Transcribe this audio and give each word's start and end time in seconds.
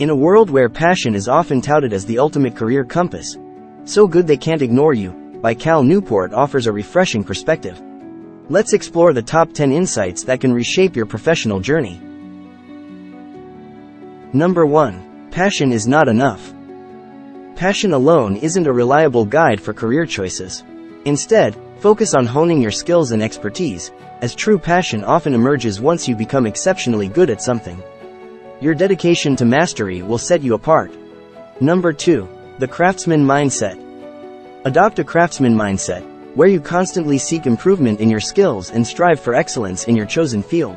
In 0.00 0.08
a 0.08 0.16
world 0.16 0.48
where 0.48 0.70
passion 0.70 1.14
is 1.14 1.28
often 1.28 1.60
touted 1.60 1.92
as 1.92 2.06
the 2.06 2.18
ultimate 2.18 2.56
career 2.56 2.84
compass, 2.84 3.36
So 3.84 4.06
Good 4.06 4.26
They 4.26 4.38
Can't 4.38 4.62
Ignore 4.62 4.94
You, 4.94 5.10
by 5.42 5.52
Cal 5.52 5.82
Newport 5.82 6.32
offers 6.32 6.66
a 6.66 6.72
refreshing 6.72 7.22
perspective. 7.22 7.82
Let's 8.48 8.72
explore 8.72 9.12
the 9.12 9.20
top 9.20 9.52
10 9.52 9.72
insights 9.72 10.22
that 10.24 10.40
can 10.40 10.54
reshape 10.54 10.96
your 10.96 11.04
professional 11.04 11.60
journey. 11.60 12.00
Number 14.32 14.64
1. 14.64 15.28
Passion 15.32 15.70
is 15.70 15.86
not 15.86 16.08
enough. 16.08 16.54
Passion 17.54 17.92
alone 17.92 18.36
isn't 18.36 18.66
a 18.66 18.72
reliable 18.72 19.26
guide 19.26 19.60
for 19.60 19.74
career 19.74 20.06
choices. 20.06 20.64
Instead, 21.04 21.54
focus 21.78 22.14
on 22.14 22.24
honing 22.24 22.62
your 22.62 22.70
skills 22.70 23.12
and 23.12 23.22
expertise, 23.22 23.92
as 24.22 24.34
true 24.34 24.58
passion 24.58 25.04
often 25.04 25.34
emerges 25.34 25.78
once 25.78 26.08
you 26.08 26.16
become 26.16 26.46
exceptionally 26.46 27.08
good 27.08 27.28
at 27.28 27.42
something. 27.42 27.82
Your 28.60 28.74
dedication 28.74 29.36
to 29.36 29.46
mastery 29.46 30.02
will 30.02 30.18
set 30.18 30.42
you 30.42 30.52
apart. 30.52 30.92
Number 31.62 31.94
2. 31.94 32.28
The 32.58 32.68
Craftsman 32.68 33.24
Mindset. 33.24 33.78
Adopt 34.66 34.98
a 34.98 35.04
craftsman 35.04 35.54
mindset, 35.54 36.02
where 36.34 36.46
you 36.46 36.60
constantly 36.60 37.16
seek 37.16 37.46
improvement 37.46 38.00
in 38.00 38.10
your 38.10 38.20
skills 38.20 38.70
and 38.70 38.86
strive 38.86 39.18
for 39.18 39.34
excellence 39.34 39.84
in 39.84 39.96
your 39.96 40.04
chosen 40.04 40.42
field. 40.42 40.76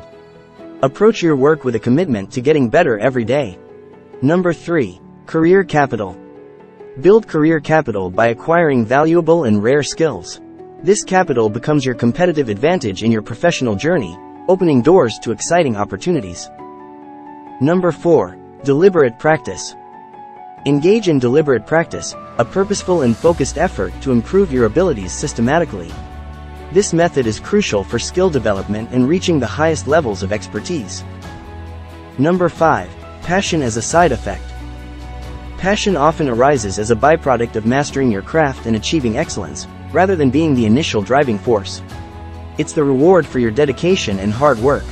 Approach 0.82 1.20
your 1.20 1.36
work 1.36 1.64
with 1.64 1.74
a 1.74 1.78
commitment 1.78 2.32
to 2.32 2.40
getting 2.40 2.70
better 2.70 2.98
every 2.98 3.24
day. 3.26 3.58
Number 4.22 4.54
3. 4.54 4.98
Career 5.26 5.62
Capital. 5.62 6.16
Build 7.02 7.28
career 7.28 7.60
capital 7.60 8.08
by 8.08 8.28
acquiring 8.28 8.86
valuable 8.86 9.44
and 9.44 9.62
rare 9.62 9.82
skills. 9.82 10.40
This 10.82 11.04
capital 11.04 11.50
becomes 11.50 11.84
your 11.84 11.96
competitive 11.96 12.48
advantage 12.48 13.02
in 13.02 13.12
your 13.12 13.20
professional 13.20 13.76
journey, 13.76 14.16
opening 14.48 14.80
doors 14.80 15.18
to 15.18 15.32
exciting 15.32 15.76
opportunities. 15.76 16.48
Number 17.60 17.92
4. 17.92 18.36
Deliberate 18.64 19.16
practice. 19.16 19.76
Engage 20.66 21.08
in 21.08 21.20
deliberate 21.20 21.68
practice, 21.68 22.12
a 22.38 22.44
purposeful 22.44 23.02
and 23.02 23.16
focused 23.16 23.58
effort 23.58 23.92
to 24.00 24.10
improve 24.10 24.52
your 24.52 24.64
abilities 24.64 25.12
systematically. 25.12 25.92
This 26.72 26.92
method 26.92 27.28
is 27.28 27.38
crucial 27.38 27.84
for 27.84 28.00
skill 28.00 28.28
development 28.28 28.88
and 28.90 29.06
reaching 29.06 29.38
the 29.38 29.46
highest 29.46 29.86
levels 29.86 30.24
of 30.24 30.32
expertise. 30.32 31.04
Number 32.18 32.48
5. 32.48 32.90
Passion 33.22 33.62
as 33.62 33.76
a 33.76 33.82
side 33.82 34.10
effect. 34.10 34.42
Passion 35.56 35.96
often 35.96 36.28
arises 36.28 36.80
as 36.80 36.90
a 36.90 36.96
byproduct 36.96 37.54
of 37.54 37.66
mastering 37.66 38.10
your 38.10 38.22
craft 38.22 38.66
and 38.66 38.74
achieving 38.74 39.16
excellence, 39.16 39.68
rather 39.92 40.16
than 40.16 40.28
being 40.28 40.56
the 40.56 40.66
initial 40.66 41.02
driving 41.02 41.38
force. 41.38 41.82
It's 42.58 42.72
the 42.72 42.82
reward 42.82 43.24
for 43.24 43.38
your 43.38 43.52
dedication 43.52 44.18
and 44.18 44.32
hard 44.32 44.58
work. 44.58 44.84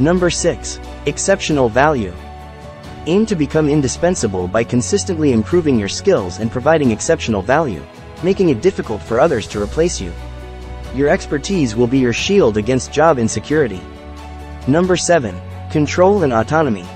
Number 0.00 0.30
6. 0.30 0.80
Exceptional 1.06 1.68
value. 1.68 2.14
Aim 3.06 3.26
to 3.26 3.36
become 3.36 3.68
indispensable 3.68 4.48
by 4.48 4.64
consistently 4.64 5.32
improving 5.32 5.78
your 5.78 5.88
skills 5.88 6.38
and 6.38 6.50
providing 6.50 6.90
exceptional 6.90 7.42
value, 7.42 7.84
making 8.22 8.48
it 8.48 8.62
difficult 8.62 9.02
for 9.02 9.20
others 9.20 9.46
to 9.48 9.62
replace 9.62 10.00
you. 10.00 10.12
Your 10.94 11.08
expertise 11.08 11.76
will 11.76 11.86
be 11.86 11.98
your 11.98 12.12
shield 12.12 12.56
against 12.56 12.92
job 12.92 13.18
insecurity. 13.18 13.82
Number 14.66 14.96
7. 14.96 15.34
Control 15.70 16.22
and 16.22 16.32
autonomy. 16.32 16.86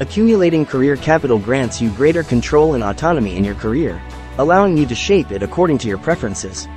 Accumulating 0.00 0.66
career 0.66 0.96
capital 0.96 1.38
grants 1.38 1.80
you 1.80 1.90
greater 1.90 2.22
control 2.22 2.74
and 2.74 2.84
autonomy 2.84 3.36
in 3.36 3.44
your 3.44 3.54
career, 3.54 4.02
allowing 4.38 4.76
you 4.76 4.84
to 4.86 4.94
shape 4.94 5.30
it 5.30 5.42
according 5.42 5.78
to 5.78 5.88
your 5.88 5.98
preferences. 5.98 6.68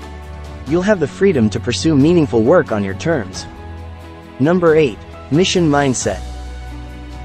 You'll 0.67 0.83
have 0.83 0.99
the 0.99 1.07
freedom 1.07 1.49
to 1.49 1.59
pursue 1.59 1.95
meaningful 1.97 2.43
work 2.43 2.71
on 2.71 2.83
your 2.83 2.95
terms. 2.95 3.45
Number 4.39 4.75
8. 4.75 4.97
Mission 5.29 5.69
Mindset. 5.69 6.21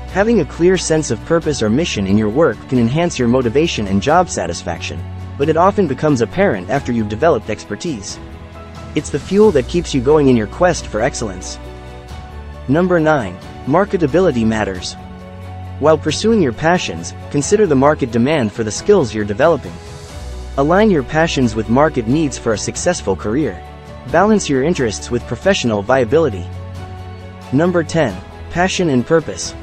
Having 0.08 0.40
a 0.40 0.44
clear 0.44 0.76
sense 0.76 1.12
of 1.12 1.24
purpose 1.24 1.62
or 1.62 1.70
mission 1.70 2.04
in 2.08 2.18
your 2.18 2.28
work 2.28 2.58
can 2.68 2.80
enhance 2.80 3.16
your 3.16 3.28
motivation 3.28 3.86
and 3.86 4.02
job 4.02 4.28
satisfaction, 4.28 5.00
but 5.38 5.48
it 5.48 5.56
often 5.56 5.86
becomes 5.86 6.20
apparent 6.20 6.68
after 6.68 6.90
you've 6.90 7.08
developed 7.08 7.48
expertise. 7.48 8.18
It's 8.96 9.10
the 9.10 9.20
fuel 9.20 9.52
that 9.52 9.68
keeps 9.68 9.94
you 9.94 10.00
going 10.00 10.26
in 10.28 10.36
your 10.36 10.48
quest 10.48 10.88
for 10.88 11.00
excellence. 11.00 11.60
Number 12.66 12.98
9. 12.98 13.38
Marketability 13.66 14.44
matters. 14.44 14.94
While 15.78 15.96
pursuing 15.96 16.42
your 16.42 16.52
passions, 16.52 17.14
consider 17.30 17.68
the 17.68 17.76
market 17.76 18.10
demand 18.10 18.52
for 18.52 18.64
the 18.64 18.70
skills 18.72 19.14
you're 19.14 19.24
developing. 19.24 19.72
Align 20.58 20.90
your 20.90 21.04
passions 21.04 21.54
with 21.54 21.68
market 21.68 22.08
needs 22.08 22.36
for 22.36 22.52
a 22.52 22.58
successful 22.58 23.14
career. 23.14 23.62
Balance 24.10 24.48
your 24.48 24.64
interests 24.64 25.08
with 25.08 25.24
professional 25.28 25.82
viability. 25.82 26.44
Number 27.54 27.84
10. 27.84 28.18
Passion 28.50 28.88
and 28.88 29.04
purpose. 29.04 29.54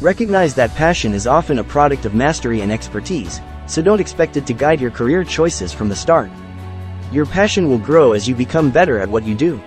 Recognize 0.00 0.54
that 0.54 0.72
passion 0.76 1.12
is 1.12 1.26
often 1.26 1.58
a 1.58 1.64
product 1.64 2.04
of 2.04 2.14
mastery 2.14 2.60
and 2.60 2.70
expertise, 2.70 3.40
so 3.66 3.82
don't 3.82 4.00
expect 4.00 4.36
it 4.36 4.46
to 4.46 4.52
guide 4.52 4.80
your 4.80 4.92
career 4.92 5.24
choices 5.24 5.72
from 5.72 5.88
the 5.88 5.96
start. 5.96 6.30
Your 7.10 7.26
passion 7.26 7.68
will 7.68 7.78
grow 7.78 8.12
as 8.12 8.28
you 8.28 8.36
become 8.36 8.70
better 8.70 9.00
at 9.00 9.08
what 9.08 9.24
you 9.24 9.34
do. 9.34 9.60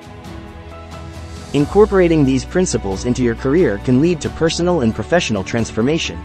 Incorporating 1.54 2.24
these 2.24 2.46
principles 2.46 3.04
into 3.04 3.24
your 3.24 3.36
career 3.36 3.78
can 3.80 4.00
lead 4.00 4.22
to 4.22 4.30
personal 4.30 4.80
and 4.80 4.96
professional 4.96 5.44
transformation. 5.44 6.18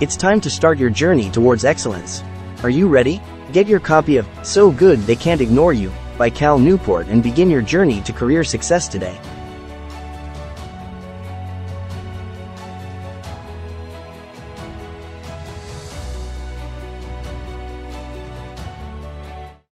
It's 0.00 0.16
time 0.16 0.40
to 0.40 0.50
start 0.50 0.76
your 0.76 0.90
journey 0.90 1.30
towards 1.30 1.64
excellence. 1.64 2.24
Are 2.64 2.70
you 2.70 2.88
ready? 2.88 3.22
Get 3.52 3.68
your 3.68 3.78
copy 3.80 4.16
of 4.16 4.26
So 4.42 4.72
Good 4.72 5.02
They 5.02 5.14
Can't 5.14 5.40
Ignore 5.40 5.72
You 5.72 5.92
by 6.18 6.30
Cal 6.30 6.58
Newport 6.58 7.06
and 7.06 7.22
begin 7.22 7.48
your 7.48 7.62
journey 7.62 8.00
to 8.02 8.12
career 8.12 8.42
success 8.42 8.88
today. 8.88 9.16